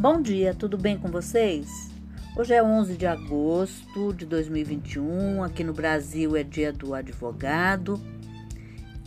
[0.00, 1.90] Bom dia, tudo bem com vocês?
[2.34, 8.00] Hoje é 11 de agosto de 2021, aqui no Brasil é dia do advogado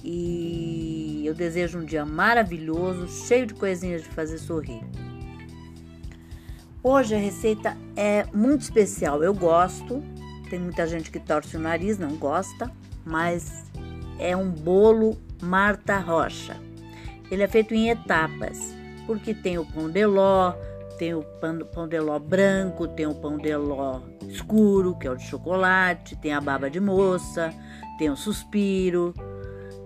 [0.03, 4.83] e eu desejo um dia maravilhoso, cheio de coisinhas de fazer sorrir.
[6.83, 9.99] Hoje a receita é muito especial, eu gosto,
[10.47, 12.71] tem muita gente que torce o nariz, não gosta,
[13.03, 13.63] mas
[14.19, 16.55] é um bolo Marta Rocha.
[17.31, 18.75] Ele é feito em etapas,
[19.07, 20.53] porque tem o pão de ló,
[20.97, 21.23] tem o
[21.73, 26.15] pão de ló branco, tem o pão de ló escuro, que é o de chocolate,
[26.15, 27.53] tem a baba de moça,
[27.97, 29.13] tem o suspiro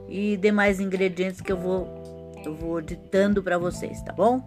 [0.07, 1.97] e demais ingredientes que eu vou
[2.45, 4.41] eu vou ditando para vocês, tá bom?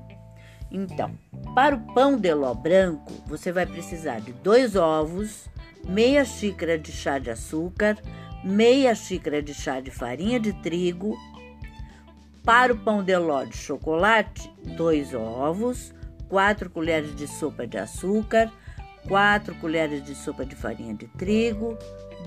[0.71, 1.11] Então,
[1.55, 5.49] para o pão de ló branco, você vai precisar de dois ovos,
[5.87, 7.99] meia xícara de chá de açúcar,
[8.45, 11.17] meia xícara de chá de farinha de trigo.
[12.45, 15.93] Para o pão de ló de chocolate, dois ovos,
[16.31, 18.51] 4 colheres de sopa de açúcar,
[19.09, 21.77] 4 colheres de sopa de farinha de trigo,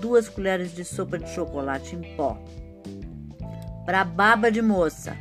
[0.00, 2.38] 2 colheres de sopa de chocolate em pó.
[3.86, 5.16] Para baba de moça,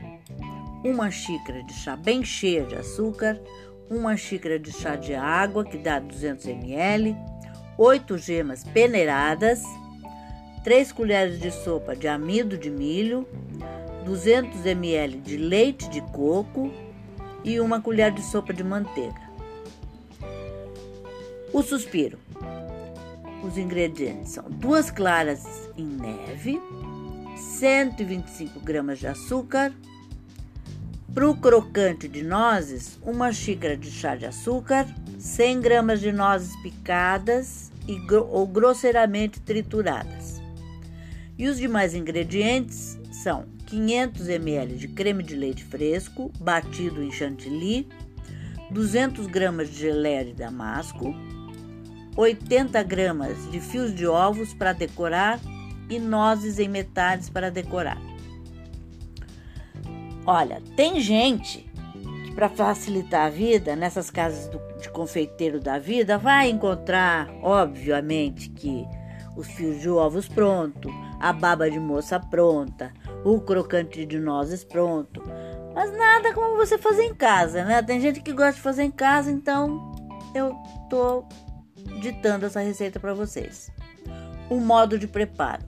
[0.84, 3.39] uma xícara de chá bem cheia de açúcar,
[3.89, 7.16] uma xícara de chá de água, que dá 200 ml,
[7.78, 9.64] 8 gemas peneiradas,
[10.64, 13.28] 3 colheres de sopa de amido de milho,
[14.06, 16.70] 200 ml de leite de coco,
[17.44, 19.22] e uma colher de sopa de manteiga.
[21.52, 22.17] O suspiro.
[23.44, 25.45] Os ingredientes são duas claras
[25.77, 26.61] em neve,
[27.36, 29.73] 125 gramas de açúcar.
[31.14, 34.88] Para o crocante de nozes, uma xícara de chá de açúcar,
[35.19, 40.41] 100 gramas de nozes picadas e, ou grosseiramente trituradas.
[41.38, 47.88] E os demais ingredientes são 500 ml de creme de leite fresco batido em chantilly,
[48.70, 51.16] 200 gramas de geleia de damasco,
[52.16, 55.39] 80 gramas de fios de ovos para decorar
[55.89, 58.00] e nozes em metades para decorar.
[60.23, 61.67] Olha, tem gente
[62.26, 68.50] que para facilitar a vida nessas casas do, de confeiteiro da vida vai encontrar, obviamente,
[68.52, 68.86] que
[69.36, 70.89] os fios de ovos pronto,
[71.20, 75.23] a baba de moça pronta, o crocante de nozes pronto.
[75.73, 77.82] Mas nada como você fazer em casa, né?
[77.82, 79.92] Tem gente que gosta de fazer em casa, então
[80.36, 80.55] eu
[80.89, 81.26] tô
[82.02, 83.71] ditando essa receita para vocês.
[84.49, 85.64] O modo de preparo.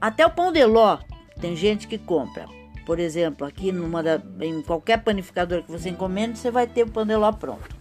[0.00, 0.98] Até o pão de ló
[1.40, 2.46] tem gente que compra.
[2.86, 6.90] Por exemplo, aqui numa da, em qualquer panificador que você encomende, você vai ter o
[6.90, 7.74] pão de ló pronto.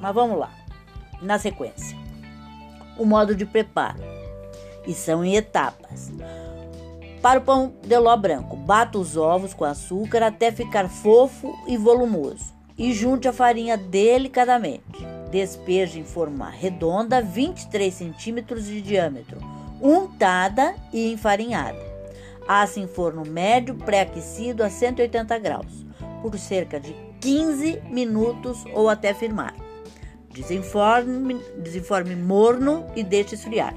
[0.00, 0.50] Mas vamos lá.
[1.22, 2.03] Na sequência.
[2.98, 4.02] O modo de preparo.
[4.86, 6.12] E são em etapas.
[7.22, 11.76] Para o pão de ló branco, bata os ovos com açúcar até ficar fofo e
[11.76, 15.06] volumoso e junte a farinha delicadamente.
[15.30, 19.38] Despeje em forma redonda, 23 centímetros de diâmetro,
[19.80, 21.78] untada e enfarinhada.
[22.46, 25.86] Asse em forno médio pré-aquecido a 180 graus
[26.20, 29.63] por cerca de 15 minutos ou até firmar.
[30.34, 33.72] Desenforme, desenforme morno e deixe esfriar.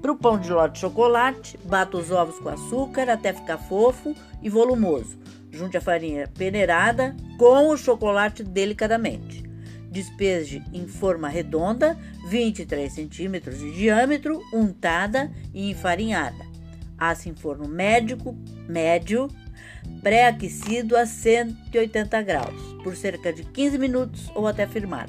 [0.00, 4.14] Para o pão de ló de chocolate, bata os ovos com açúcar até ficar fofo
[4.42, 5.18] e volumoso.
[5.50, 9.44] Junte a farinha peneirada com o chocolate delicadamente.
[9.90, 16.44] Despeje em forma redonda, 23 centímetros de diâmetro, untada e enfarinhada.
[16.96, 18.34] Asse em forno médico,
[18.66, 19.28] médio,
[20.02, 25.08] pré-aquecido a 180 graus, por cerca de 15 minutos ou até firmar.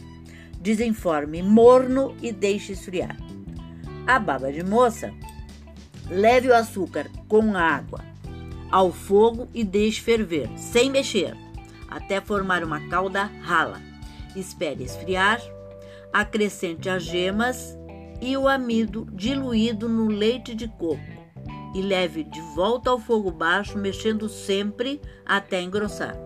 [0.66, 3.16] Desenforme morno e deixe esfriar.
[4.08, 5.14] A baba de moça,
[6.10, 8.00] leve o açúcar com água
[8.72, 11.38] ao fogo e deixe ferver, sem mexer,
[11.88, 13.80] até formar uma calda rala.
[14.36, 15.40] Espere esfriar,
[16.12, 17.78] acrescente as gemas
[18.20, 21.00] e o amido diluído no leite de coco
[21.76, 26.18] e leve de volta ao fogo baixo, mexendo sempre até engrossar.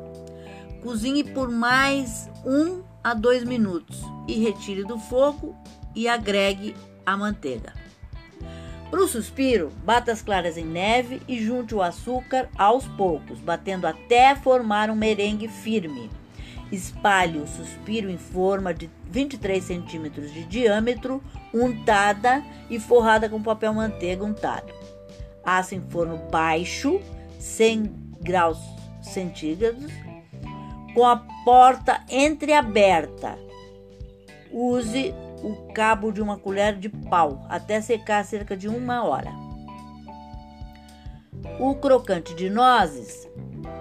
[0.81, 5.55] Cozinhe por mais um a dois minutos e retire do fogo
[5.95, 7.73] e agregue a manteiga.
[8.89, 13.85] Para o suspiro, bata as claras em neve e junte o açúcar aos poucos, batendo
[13.85, 16.09] até formar um merengue firme.
[16.71, 21.21] Espalhe o suspiro em forma de 23 centímetros de diâmetro,
[21.53, 24.71] untada e forrada com papel manteiga untado.
[25.43, 26.99] Assa em forno baixo,
[27.39, 27.91] 100
[28.21, 28.59] graus
[29.01, 29.91] centígrados,
[30.93, 33.48] com a porta entreaberta.
[34.51, 35.13] Use
[35.43, 39.31] o cabo de uma colher de pau até secar cerca de uma hora.
[41.59, 43.27] O crocante de nozes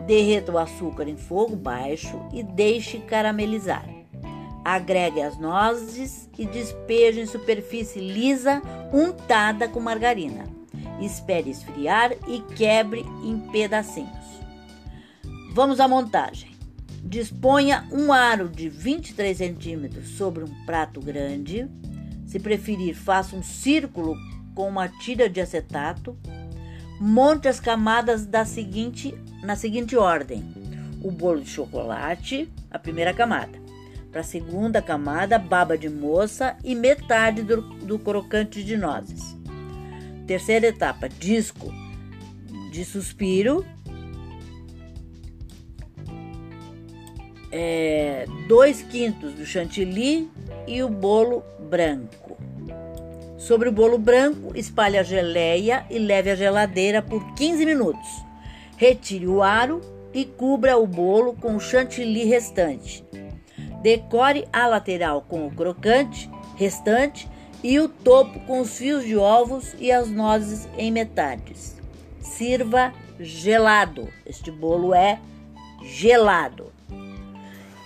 [0.09, 3.85] Derreta o açúcar em fogo baixo e deixe caramelizar.
[4.65, 10.44] Agregue as nozes e despeje em superfície lisa untada com margarina.
[10.99, 14.09] Espere esfriar e quebre em pedacinhos.
[15.53, 16.57] Vamos à montagem.
[17.08, 21.66] Disponha um aro de 23 centímetros sobre um prato grande.
[22.26, 24.14] Se preferir, faça um círculo
[24.55, 26.14] com uma tira de acetato.
[27.00, 30.44] Monte as camadas da seguinte, na seguinte ordem:
[31.02, 33.58] o bolo de chocolate, a primeira camada.
[34.12, 39.34] Para a segunda camada, baba de moça e metade do, do crocante de nozes.
[40.26, 41.72] Terceira etapa, disco
[42.70, 43.64] de suspiro
[47.50, 50.31] é, dois quintos do chantilly
[50.67, 52.37] e o bolo branco.
[53.37, 58.09] Sobre o bolo branco, espalhe a geleia e leve à geladeira por 15 minutos.
[58.77, 59.81] Retire o aro
[60.12, 63.05] e cubra o bolo com o chantilly restante.
[63.83, 67.29] Decore a lateral com o crocante restante
[67.62, 71.77] e o topo com os fios de ovos e as nozes em metades.
[72.21, 74.09] Sirva gelado.
[74.27, 75.19] Este bolo é
[75.83, 76.73] gelado.